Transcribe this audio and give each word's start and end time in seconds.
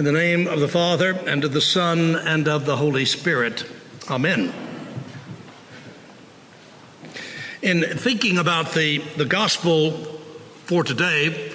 In 0.00 0.06
the 0.06 0.12
name 0.12 0.46
of 0.46 0.60
the 0.60 0.66
Father, 0.66 1.10
and 1.26 1.44
of 1.44 1.52
the 1.52 1.60
Son, 1.60 2.16
and 2.16 2.48
of 2.48 2.64
the 2.64 2.76
Holy 2.76 3.04
Spirit. 3.04 3.66
Amen. 4.08 4.50
In 7.60 7.82
thinking 7.82 8.38
about 8.38 8.72
the, 8.72 9.02
the 9.18 9.26
gospel 9.26 9.90
for 10.64 10.84
today 10.84 11.52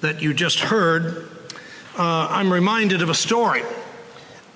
that 0.00 0.22
you 0.22 0.32
just 0.32 0.60
heard, 0.60 1.28
uh, 1.98 2.28
I'm 2.30 2.52
reminded 2.52 3.02
of 3.02 3.08
a 3.08 3.14
story 3.14 3.64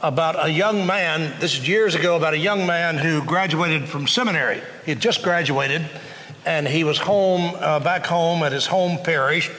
about 0.01 0.47
a 0.47 0.49
young 0.49 0.87
man. 0.87 1.35
This 1.41 1.59
is 1.59 1.67
years 1.67 1.97
ago 1.97 2.17
about 2.17 2.35
a 2.35 2.39
young 2.39 2.65
man 2.65 2.97
who 2.97 3.25
graduated 3.25 3.89
from 3.89 4.07
seminary. 4.07 4.63
He 4.85 4.93
had 4.93 5.01
just 5.01 5.25
graduated, 5.25 5.85
and 6.45 6.69
he 6.69 6.85
was 6.85 6.99
home, 6.99 7.57
uh, 7.57 7.81
back 7.81 8.07
home 8.07 8.45
at 8.45 8.53
his 8.53 8.67
home 8.67 9.03
parish. 9.03 9.51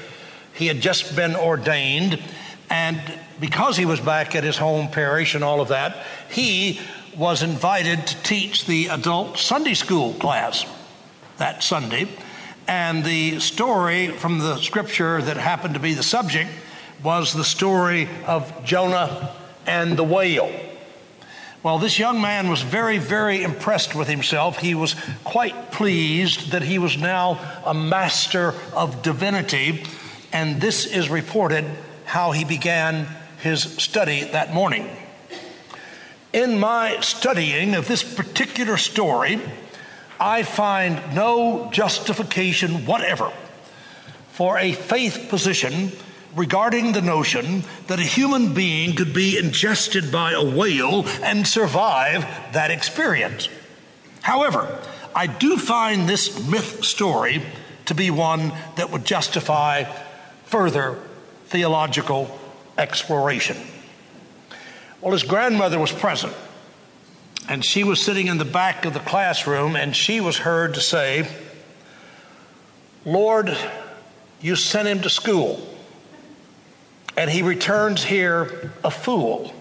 He 0.53 0.67
had 0.67 0.79
just 0.79 1.17
been 1.17 1.35
ordained, 1.35 2.23
and 2.69 3.01
because 3.39 3.77
he 3.77 3.85
was 3.85 3.99
back 3.99 4.35
at 4.35 4.43
his 4.43 4.57
home 4.57 4.89
parish 4.89 5.35
and 5.35 5.43
all 5.43 5.61
of 5.61 5.69
that, 5.69 6.05
he 6.29 6.79
was 7.15 7.43
invited 7.43 8.05
to 8.07 8.23
teach 8.23 8.65
the 8.65 8.87
adult 8.87 9.37
Sunday 9.37 9.73
school 9.73 10.13
class 10.15 10.65
that 11.37 11.63
Sunday. 11.63 12.07
And 12.67 13.03
the 13.03 13.39
story 13.39 14.09
from 14.09 14.39
the 14.39 14.57
scripture 14.57 15.21
that 15.21 15.37
happened 15.37 15.75
to 15.75 15.79
be 15.79 15.93
the 15.93 16.03
subject 16.03 16.49
was 17.03 17.33
the 17.33 17.43
story 17.43 18.09
of 18.25 18.63
Jonah 18.65 19.33
and 19.65 19.97
the 19.97 20.03
whale. 20.03 20.51
Well, 21.63 21.79
this 21.79 21.97
young 21.97 22.21
man 22.21 22.49
was 22.49 22.61
very, 22.61 22.97
very 22.97 23.43
impressed 23.43 23.95
with 23.95 24.07
himself. 24.07 24.57
He 24.57 24.75
was 24.75 24.95
quite 25.23 25.71
pleased 25.71 26.51
that 26.51 26.61
he 26.61 26.77
was 26.77 26.97
now 26.97 27.39
a 27.65 27.73
master 27.73 28.53
of 28.73 29.01
divinity. 29.01 29.83
And 30.31 30.61
this 30.61 30.85
is 30.85 31.09
reported 31.09 31.65
how 32.07 32.31
he 32.31 32.45
began 32.45 33.05
his 33.41 33.61
study 33.61 34.23
that 34.23 34.53
morning. 34.53 34.89
In 36.31 36.57
my 36.57 37.01
studying 37.01 37.75
of 37.75 37.87
this 37.87 38.01
particular 38.01 38.77
story, 38.77 39.41
I 40.17 40.43
find 40.43 41.13
no 41.13 41.69
justification 41.71 42.85
whatever 42.85 43.31
for 44.31 44.57
a 44.57 44.71
faith 44.71 45.27
position 45.29 45.91
regarding 46.33 46.93
the 46.93 47.01
notion 47.01 47.63
that 47.87 47.99
a 47.99 48.03
human 48.03 48.53
being 48.53 48.95
could 48.95 49.13
be 49.13 49.37
ingested 49.37 50.09
by 50.09 50.31
a 50.31 50.43
whale 50.43 51.05
and 51.23 51.45
survive 51.45 52.21
that 52.53 52.71
experience. 52.71 53.49
However, 54.21 54.79
I 55.13 55.27
do 55.27 55.57
find 55.57 56.07
this 56.07 56.47
myth 56.47 56.85
story 56.85 57.41
to 57.85 57.93
be 57.93 58.11
one 58.11 58.53
that 58.77 58.91
would 58.91 59.03
justify 59.03 59.83
further 60.45 60.99
theological 61.47 62.39
exploration. 62.77 63.57
Well, 65.01 65.13
his 65.13 65.23
grandmother 65.23 65.79
was 65.79 65.91
present 65.91 66.33
and 67.47 67.63
she 67.63 67.83
was 67.83 68.01
sitting 68.01 68.27
in 68.27 68.37
the 68.37 68.45
back 68.45 68.85
of 68.85 68.93
the 68.93 68.99
classroom, 68.99 69.75
and 69.75 69.95
she 69.95 70.19
was 70.19 70.37
heard 70.37 70.73
to 70.73 70.81
say, 70.81 71.27
Lord, 73.05 73.57
you 74.41 74.55
sent 74.55 74.87
him 74.87 75.01
to 75.01 75.09
school, 75.09 75.65
and 77.15 77.29
he 77.29 77.41
returns 77.41 78.03
here 78.03 78.71
a 78.83 78.91
fool. 78.91 79.53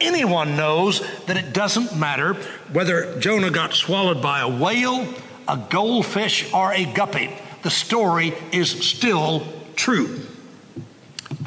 Anyone 0.00 0.56
knows 0.56 1.02
that 1.26 1.36
it 1.36 1.52
doesn't 1.52 1.98
matter 1.98 2.34
whether 2.72 3.18
Jonah 3.20 3.50
got 3.50 3.74
swallowed 3.74 4.22
by 4.22 4.40
a 4.40 4.48
whale, 4.48 5.06
a 5.48 5.56
goldfish, 5.68 6.52
or 6.54 6.72
a 6.72 6.84
guppy. 6.84 7.30
The 7.62 7.70
story 7.70 8.32
is 8.52 8.70
still 8.70 9.42
true. 9.76 10.20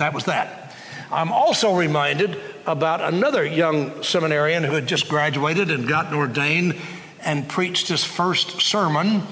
That 0.04 0.14
was 0.14 0.26
that. 0.26 0.76
I'm 1.14 1.32
also 1.32 1.78
reminded 1.78 2.38
about 2.66 3.00
another 3.00 3.46
young 3.46 4.04
seminarian 4.04 4.62
who 4.66 4.74
had 4.74 4.86
just 4.86 5.08
graduated 5.08 5.72
and 5.72 5.88
gotten 5.88 6.14
ordained 6.14 6.76
and 7.22 7.48
preached 7.48 7.88
his 7.88 8.04
first 8.04 8.62
sermon 8.62 9.24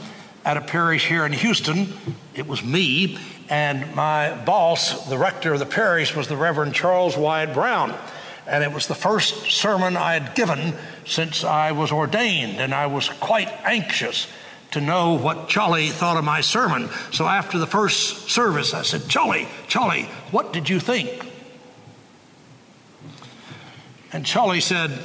at 0.45 0.55
a 0.55 0.61
parish 0.61 1.09
here 1.09 1.25
in 1.25 1.33
Houston. 1.33 1.91
It 2.33 2.47
was 2.47 2.63
me, 2.63 3.17
and 3.49 3.93
my 3.95 4.33
boss, 4.45 5.09
the 5.09 5.17
rector 5.17 5.51
of 5.51 5.59
the 5.59 5.65
parish, 5.65 6.15
was 6.15 6.29
the 6.29 6.37
Reverend 6.37 6.73
Charles 6.73 7.17
Wyatt 7.17 7.53
Brown. 7.53 7.93
And 8.47 8.63
it 8.63 8.71
was 8.71 8.87
the 8.87 8.95
first 8.95 9.51
sermon 9.51 9.97
I 9.97 10.13
had 10.13 10.35
given 10.35 10.73
since 11.05 11.43
I 11.43 11.73
was 11.73 11.91
ordained, 11.91 12.61
and 12.61 12.73
I 12.73 12.85
was 12.85 13.09
quite 13.09 13.49
anxious 13.65 14.25
to 14.71 14.81
know 14.81 15.13
what 15.13 15.49
Charlie 15.49 15.89
thought 15.89 16.17
of 16.17 16.23
my 16.23 16.41
sermon. 16.41 16.89
So 17.11 17.27
after 17.27 17.57
the 17.57 17.67
first 17.67 18.29
service, 18.29 18.73
I 18.73 18.83
said, 18.83 19.07
Charlie, 19.07 19.47
Charlie, 19.67 20.03
what 20.31 20.53
did 20.53 20.69
you 20.69 20.79
think? 20.79 21.29
And 24.13 24.25
Charlie 24.25 24.61
said, 24.61 24.97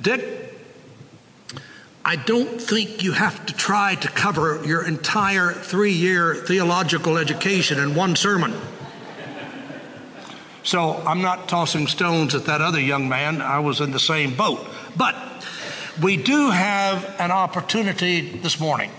Dick, 0.00 0.52
I 2.04 2.16
don't 2.16 2.60
think 2.60 3.02
you 3.02 3.12
have 3.12 3.46
to 3.46 3.54
try 3.54 3.94
to 3.94 4.08
cover 4.08 4.62
your 4.64 4.86
entire 4.86 5.52
three 5.52 5.92
year 5.92 6.34
theological 6.34 7.16
education 7.16 7.78
in 7.78 7.94
one 7.94 8.16
sermon. 8.16 8.54
So 10.62 11.02
I'm 11.06 11.20
not 11.20 11.48
tossing 11.48 11.86
stones 11.86 12.34
at 12.34 12.46
that 12.46 12.60
other 12.60 12.80
young 12.80 13.08
man. 13.08 13.42
I 13.42 13.58
was 13.58 13.80
in 13.80 13.90
the 13.90 14.00
same 14.00 14.34
boat. 14.34 14.66
But 14.96 15.14
we 16.02 16.16
do 16.16 16.50
have 16.50 17.16
an 17.18 17.30
opportunity 17.30 18.38
this 18.38 18.58
morning 18.60 18.90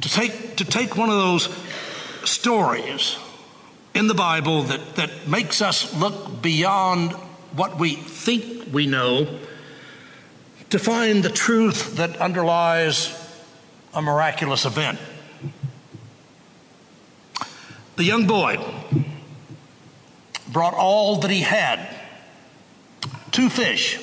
to 0.00 0.08
take, 0.08 0.56
to 0.56 0.64
take 0.64 0.96
one 0.96 1.08
of 1.08 1.16
those 1.16 1.48
stories 2.24 3.16
in 3.94 4.08
the 4.08 4.14
Bible 4.14 4.64
that, 4.64 4.96
that 4.96 5.28
makes 5.28 5.62
us 5.62 5.94
look 5.94 6.42
beyond 6.42 7.12
what 7.52 7.78
we 7.78 7.94
think 7.94 8.72
we 8.72 8.86
know 8.86 9.38
to 10.70 10.78
find 10.78 11.22
the 11.22 11.30
truth 11.30 11.96
that 11.96 12.16
underlies 12.18 13.14
a 13.94 14.02
miraculous 14.02 14.64
event. 14.64 14.98
The 17.96 18.04
young 18.04 18.26
boy 18.26 18.58
brought 20.52 20.74
all 20.74 21.16
that 21.20 21.30
he 21.30 21.40
had 21.40 21.88
two 23.30 23.48
fish 23.48 23.98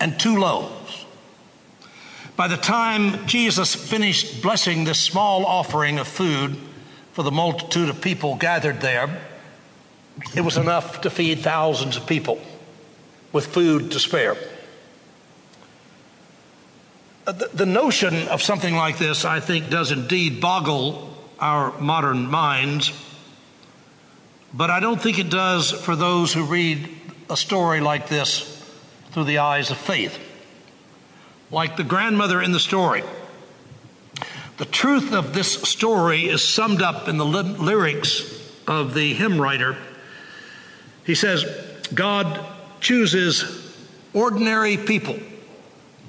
and 0.00 0.18
two 0.18 0.38
loaves. 0.38 1.04
By 2.40 2.48
the 2.48 2.56
time 2.56 3.26
Jesus 3.26 3.74
finished 3.74 4.40
blessing 4.40 4.84
this 4.84 4.98
small 4.98 5.44
offering 5.44 5.98
of 5.98 6.08
food 6.08 6.56
for 7.12 7.22
the 7.22 7.30
multitude 7.30 7.90
of 7.90 8.00
people 8.00 8.36
gathered 8.36 8.80
there, 8.80 9.20
it 10.34 10.40
was 10.40 10.56
enough 10.56 11.02
to 11.02 11.10
feed 11.10 11.40
thousands 11.40 11.98
of 11.98 12.06
people 12.06 12.40
with 13.30 13.48
food 13.48 13.90
to 13.90 14.00
spare. 14.00 14.38
Uh, 17.26 17.32
the, 17.32 17.50
the 17.52 17.66
notion 17.66 18.26
of 18.28 18.40
something 18.40 18.74
like 18.74 18.96
this, 18.96 19.26
I 19.26 19.40
think, 19.40 19.68
does 19.68 19.92
indeed 19.92 20.40
boggle 20.40 21.14
our 21.40 21.78
modern 21.78 22.24
minds, 22.24 22.90
but 24.54 24.70
I 24.70 24.80
don't 24.80 24.98
think 24.98 25.18
it 25.18 25.28
does 25.28 25.72
for 25.72 25.94
those 25.94 26.32
who 26.32 26.44
read 26.44 26.88
a 27.28 27.36
story 27.36 27.80
like 27.80 28.08
this 28.08 28.64
through 29.10 29.24
the 29.24 29.40
eyes 29.40 29.70
of 29.70 29.76
faith. 29.76 30.18
Like 31.50 31.76
the 31.76 31.84
grandmother 31.84 32.40
in 32.40 32.52
the 32.52 32.60
story. 32.60 33.02
The 34.58 34.64
truth 34.66 35.12
of 35.12 35.32
this 35.32 35.62
story 35.62 36.28
is 36.28 36.46
summed 36.46 36.82
up 36.82 37.08
in 37.08 37.16
the 37.16 37.24
lyrics 37.24 38.22
of 38.66 38.94
the 38.94 39.14
hymn 39.14 39.40
writer 39.40 39.76
he 41.10 41.16
says, 41.16 41.44
God 41.92 42.40
chooses 42.80 43.74
ordinary 44.14 44.76
people, 44.76 45.18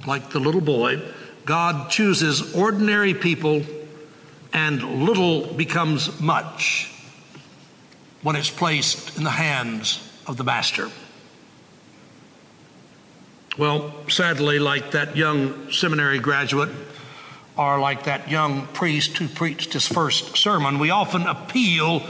like 0.05 0.29
the 0.29 0.39
little 0.39 0.61
boy. 0.61 1.01
God 1.45 1.89
chooses 1.89 2.53
ordinary 2.53 3.15
people, 3.15 3.63
and 4.53 5.03
little 5.05 5.53
becomes 5.53 6.21
much 6.21 6.93
when 8.21 8.35
it's 8.35 8.51
placed 8.51 9.17
in 9.17 9.23
the 9.23 9.31
hands 9.31 10.07
of 10.27 10.37
the 10.37 10.43
master. 10.43 10.91
Well, 13.57 13.93
sadly, 14.07 14.59
like 14.59 14.91
that 14.91 15.17
young 15.17 15.71
seminary 15.71 16.19
graduate, 16.19 16.69
or 17.57 17.79
like 17.79 18.05
that 18.05 18.29
young 18.29 18.67
priest 18.67 19.17
who 19.17 19.27
preached 19.27 19.73
his 19.73 19.87
first 19.87 20.37
sermon, 20.37 20.79
we 20.79 20.89
often 20.89 21.23
appeal 21.23 22.05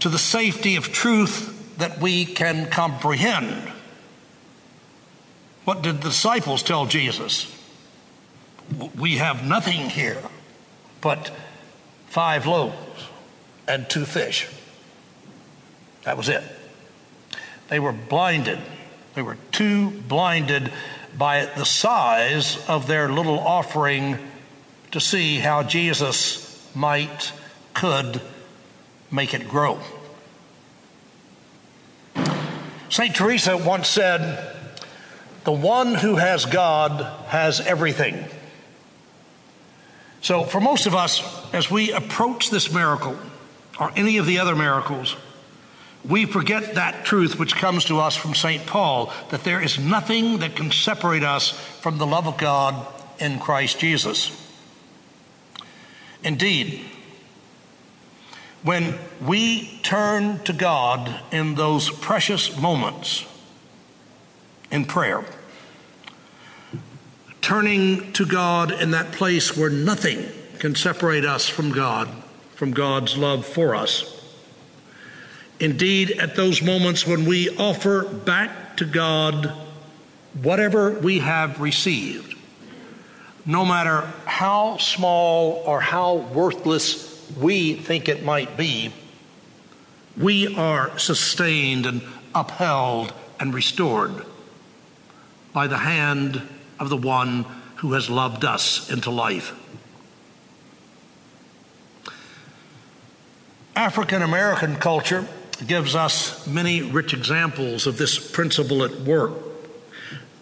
to 0.00 0.08
the 0.08 0.18
safety 0.18 0.76
of 0.76 0.92
truth 0.92 1.76
that 1.78 2.00
we 2.00 2.24
can 2.24 2.68
comprehend. 2.70 3.72
What 5.64 5.82
did 5.82 5.98
the 5.98 6.08
disciples 6.08 6.62
tell 6.62 6.86
Jesus? 6.86 7.50
We 8.98 9.16
have 9.16 9.46
nothing 9.46 9.90
here 9.90 10.22
but 11.00 11.30
five 12.08 12.46
loaves 12.46 13.08
and 13.68 13.88
two 13.88 14.04
fish. 14.04 14.48
That 16.02 16.16
was 16.16 16.28
it. 16.28 16.42
They 17.68 17.78
were 17.78 17.92
blinded. 17.92 18.58
They 19.14 19.22
were 19.22 19.38
too 19.52 19.90
blinded 19.90 20.72
by 21.16 21.44
the 21.44 21.64
size 21.64 22.64
of 22.68 22.86
their 22.86 23.08
little 23.08 23.38
offering 23.38 24.18
to 24.90 25.00
see 25.00 25.38
how 25.38 25.62
Jesus 25.62 26.70
might, 26.74 27.32
could, 27.72 28.20
make 29.10 29.34
it 29.34 29.48
grow. 29.48 29.78
St. 32.88 33.14
Teresa 33.14 33.56
once 33.56 33.88
said, 33.88 34.54
The 35.44 35.52
one 35.52 35.94
who 35.94 36.16
has 36.16 36.46
God 36.46 37.00
has 37.28 37.60
everything. 37.60 38.24
So, 40.20 40.44
for 40.44 40.60
most 40.60 40.86
of 40.86 40.94
us, 40.94 41.22
as 41.52 41.70
we 41.70 41.92
approach 41.92 42.50
this 42.50 42.72
miracle 42.72 43.16
or 43.78 43.92
any 43.94 44.16
of 44.18 44.26
the 44.26 44.38
other 44.38 44.56
miracles, 44.56 45.16
we 46.08 46.26
forget 46.26 46.74
that 46.74 47.04
truth 47.04 47.38
which 47.38 47.56
comes 47.56 47.86
to 47.86 47.98
us 47.98 48.14
from 48.14 48.34
St. 48.34 48.66
Paul 48.66 49.12
that 49.30 49.44
there 49.44 49.62
is 49.62 49.78
nothing 49.78 50.38
that 50.38 50.54
can 50.54 50.70
separate 50.70 51.24
us 51.24 51.50
from 51.80 51.98
the 51.98 52.06
love 52.06 52.26
of 52.26 52.36
God 52.36 52.86
in 53.18 53.38
Christ 53.38 53.78
Jesus. 53.78 54.30
Indeed, 56.22 56.80
when 58.62 58.98
we 59.22 59.78
turn 59.82 60.42
to 60.44 60.52
God 60.52 61.20
in 61.30 61.54
those 61.54 61.90
precious 61.90 62.58
moments 62.58 63.26
in 64.70 64.84
prayer, 64.86 65.24
turning 67.42 68.12
to 68.14 68.24
God 68.24 68.72
in 68.72 68.92
that 68.92 69.12
place 69.12 69.56
where 69.56 69.68
nothing 69.68 70.26
can 70.58 70.74
separate 70.74 71.26
us 71.26 71.46
from 71.46 71.72
God, 71.72 72.08
from 72.54 72.72
God's 72.72 73.18
love 73.18 73.44
for 73.44 73.74
us. 73.74 74.13
Indeed, 75.60 76.12
at 76.12 76.34
those 76.34 76.62
moments 76.62 77.06
when 77.06 77.24
we 77.24 77.56
offer 77.56 78.04
back 78.04 78.76
to 78.78 78.84
God 78.84 79.52
whatever 80.42 80.90
we 80.90 81.20
have 81.20 81.60
received, 81.60 82.34
no 83.46 83.64
matter 83.64 84.00
how 84.24 84.78
small 84.78 85.62
or 85.66 85.80
how 85.80 86.14
worthless 86.14 87.30
we 87.38 87.74
think 87.74 88.08
it 88.08 88.24
might 88.24 88.56
be, 88.56 88.92
we 90.16 90.54
are 90.56 90.98
sustained 90.98 91.86
and 91.86 92.02
upheld 92.34 93.12
and 93.38 93.54
restored 93.54 94.24
by 95.52 95.66
the 95.66 95.78
hand 95.78 96.42
of 96.80 96.88
the 96.88 96.96
one 96.96 97.44
who 97.76 97.92
has 97.92 98.10
loved 98.10 98.44
us 98.44 98.90
into 98.90 99.10
life. 99.10 99.54
African 103.76 104.22
American 104.22 104.76
culture 104.76 105.26
gives 105.56 105.94
us 105.94 106.46
many 106.46 106.82
rich 106.82 107.14
examples 107.14 107.86
of 107.86 107.96
this 107.98 108.18
principle 108.18 108.84
at 108.84 109.00
work. 109.00 109.32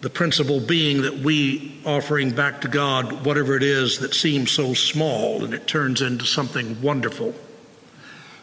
The 0.00 0.10
principle 0.10 0.58
being 0.58 1.02
that 1.02 1.18
we 1.18 1.80
offering 1.84 2.30
back 2.30 2.62
to 2.62 2.68
God 2.68 3.24
whatever 3.24 3.56
it 3.56 3.62
is 3.62 3.98
that 3.98 4.14
seems 4.14 4.50
so 4.50 4.74
small 4.74 5.44
and 5.44 5.54
it 5.54 5.66
turns 5.66 6.02
into 6.02 6.24
something 6.24 6.80
wonderful. 6.82 7.34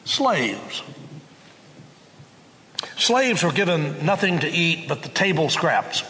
Slaves. 0.06 0.84
Slaves 2.98 3.44
were 3.44 3.52
given 3.52 4.06
nothing 4.06 4.40
to 4.40 4.50
eat 4.50 4.88
but 4.88 5.04
the 5.04 5.10
table 5.10 5.50
scraps. 5.50 6.04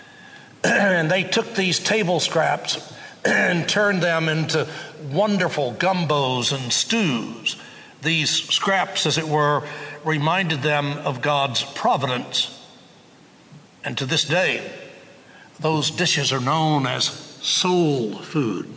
and 0.64 1.10
they 1.10 1.22
took 1.22 1.54
these 1.54 1.78
table 1.78 2.20
scraps 2.20 2.92
and 3.24 3.68
turned 3.68 4.02
them 4.02 4.28
into 4.28 4.66
wonderful 5.10 5.72
gumbos 5.74 6.52
and 6.52 6.72
stews. 6.72 7.56
These 8.02 8.30
scraps, 8.30 9.06
as 9.06 9.18
it 9.18 9.26
were, 9.26 9.66
reminded 10.04 10.62
them 10.62 10.98
of 10.98 11.20
God's 11.20 11.62
providence. 11.62 12.54
And 13.84 13.96
to 13.98 14.06
this 14.06 14.24
day, 14.24 14.70
those 15.60 15.90
dishes 15.90 16.32
are 16.32 16.40
known 16.40 16.86
as 16.86 17.04
soul 17.04 18.14
food. 18.14 18.74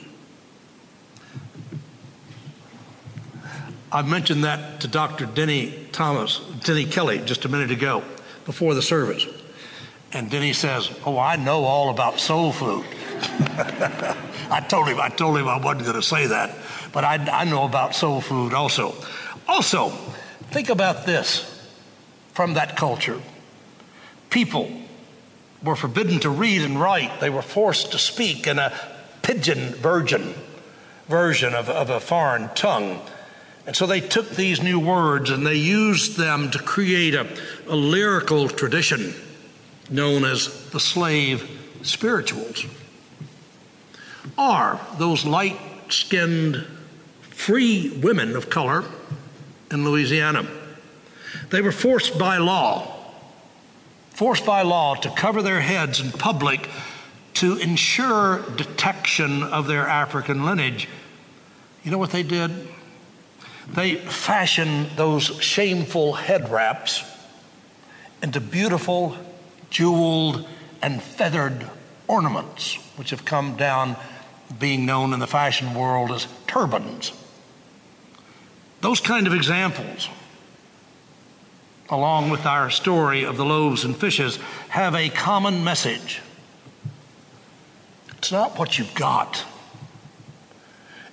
I 3.92 4.02
mentioned 4.04 4.46
that 4.46 4.82
to 4.82 4.88
Dr. 4.88 5.26
Denny 5.26 5.88
Thomas, 5.92 6.40
Denny 6.64 6.86
Kelly, 6.86 7.20
just 7.20 7.44
a 7.44 7.50
minute 7.50 7.72
ago 7.72 8.04
before 8.46 8.74
the 8.74 8.82
service. 8.82 9.26
And 10.14 10.30
Denny 10.30 10.54
says, 10.54 10.90
Oh, 11.06 11.18
I 11.18 11.36
know 11.36 11.64
all 11.66 11.90
about 11.90 12.20
soul 12.20 12.52
food. 12.52 12.86
I 14.50 14.66
told 14.68 14.88
him, 14.88 15.00
I 15.00 15.10
told 15.10 15.38
him 15.38 15.48
I 15.48 15.58
wasn't 15.58 15.84
going 15.84 15.96
to 15.96 16.02
say 16.02 16.28
that, 16.28 16.56
but 16.92 17.04
I, 17.04 17.16
I 17.16 17.44
know 17.46 17.64
about 17.64 17.96
soul 17.96 18.22
food 18.22 18.54
also. 18.54 18.96
Also, 19.48 19.94
think 20.52 20.70
about 20.70 21.06
this 21.06 21.48
from 22.34 22.54
that 22.54 22.78
culture. 22.78 23.20
People 24.30 24.72
were 25.64 25.76
forbidden 25.76 26.20
to 26.20 26.30
read 26.30 26.62
and 26.62 26.80
write. 26.80 27.20
They 27.20 27.30
were 27.30 27.42
forced 27.42 27.92
to 27.92 27.98
speak 27.98 28.48
in 28.48 28.60
a 28.60 28.74
pidgin 29.22 29.74
version, 29.76 30.34
version 31.08 31.54
of, 31.54 31.70
of 31.70 31.90
a 31.90 32.00
foreign 32.00 32.50
tongue. 32.56 33.02
And 33.66 33.76
so 33.76 33.86
they 33.86 34.02
took 34.02 34.30
these 34.32 34.62
new 34.62 34.80
words 34.80 35.30
and 35.30 35.46
they 35.46 35.56
used 35.56 36.18
them 36.18 36.52
to 36.52 36.60
create 36.60 37.14
a, 37.14 37.28
a 37.68 37.76
lyrical 37.76 38.50
tradition 38.50 39.14
known 39.90 40.26
as 40.26 40.70
the 40.72 40.80
slave 40.80 41.50
spirituals, 41.84 42.66
are 44.38 44.80
those 44.98 45.26
light 45.26 45.60
skinned, 45.90 46.66
free 47.22 47.90
women 48.02 48.36
of 48.36 48.50
color 48.50 48.84
in 49.72 49.86
Louisiana. 49.86 50.46
They 51.50 51.62
were 51.62 51.72
forced 51.72 52.18
by 52.18 52.38
law, 52.38 52.94
forced 54.12 54.46
by 54.46 54.62
law 54.62 54.96
to 54.96 55.10
cover 55.12 55.42
their 55.42 55.62
heads 55.62 56.00
in 56.00 56.12
public 56.12 56.70
to 57.36 57.58
ensure 57.58 58.42
detection 58.56 59.44
of 59.44 59.68
their 59.68 59.88
African 59.88 60.46
lineage. 60.46 60.88
You 61.84 61.92
know 61.92 61.98
what 61.98 62.12
they 62.12 62.24
did? 62.24 62.52
They 63.68 63.96
fashioned 63.96 64.92
those 64.98 65.24
shameful 65.42 66.14
head 66.14 66.50
wraps 66.50 67.04
into 68.22 68.40
beautiful 68.40 69.16
jeweled 69.70 70.48
and 70.82 71.02
feathered 71.02 71.66
ornaments, 72.08 72.76
which 72.98 73.12
have 73.12 73.24
come 73.24 73.56
down 73.56 73.96
being 74.60 74.86
known 74.86 75.14
in 75.14 75.20
the 75.20 75.28
fashion 75.28 75.74
world 75.74 76.12
as 76.12 76.28
turbans. 76.46 77.14
Those 78.82 79.00
kind 79.00 79.28
of 79.28 79.34
examples, 79.34 80.10
along 81.90 82.32
with 82.32 82.46
our 82.46 82.70
story 82.70 83.24
of 83.24 83.38
the 83.38 83.46
loaves 83.46 83.84
and 83.84 83.96
fishes, 83.96 84.38
have 84.70 84.96
a 84.96 85.10
common 85.10 85.64
message. 85.64 86.22
It's 88.18 88.32
not 88.32 88.58
what 88.58 88.78
you've 88.78 88.94
got, 88.94 89.46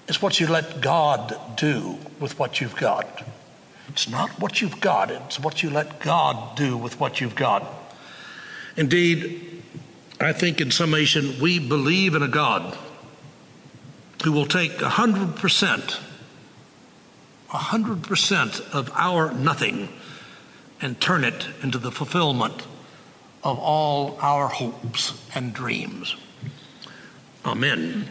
it's 0.08 0.22
what 0.22 0.40
you 0.40 0.46
let 0.46 0.80
God 0.80 1.34
do 1.56 1.98
with 2.18 2.38
what 2.38 2.60
you've 2.60 2.76
got. 2.76 3.22
It's 3.88 4.08
not 4.08 4.30
what 4.40 4.60
you've 4.60 4.80
got, 4.80 5.10
it's 5.10 5.40
what 5.40 5.62
you 5.62 5.70
let 5.70 6.00
God 6.00 6.56
do 6.56 6.76
with 6.76 6.98
what 7.00 7.20
you've 7.20 7.34
got. 7.34 7.64
Indeed, 8.76 9.62
I 10.20 10.32
think 10.32 10.60
in 10.60 10.70
summation, 10.70 11.38
we 11.40 11.58
believe 11.58 12.14
in 12.14 12.22
a 12.22 12.28
God 12.28 12.76
who 14.24 14.32
will 14.32 14.46
take 14.46 14.72
100%, 14.72 16.00
100% 17.50 18.70
of 18.72 18.90
our 18.94 19.32
nothing 19.32 19.88
and 20.80 21.00
turn 21.00 21.24
it 21.24 21.48
into 21.62 21.78
the 21.78 21.90
fulfillment 21.90 22.66
of 23.42 23.58
all 23.58 24.18
our 24.20 24.48
hopes 24.48 25.14
and 25.34 25.54
dreams. 25.54 26.16
Amen. 27.44 28.10